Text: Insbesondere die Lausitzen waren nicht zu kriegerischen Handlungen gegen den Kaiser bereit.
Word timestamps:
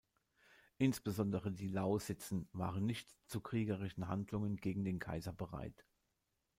Insbesondere 0.79 1.51
die 1.51 1.67
Lausitzen 1.67 2.49
waren 2.53 2.87
nicht 2.87 3.07
zu 3.27 3.39
kriegerischen 3.39 4.07
Handlungen 4.07 4.55
gegen 4.57 4.83
den 4.83 4.97
Kaiser 4.97 5.31
bereit. 5.31 5.85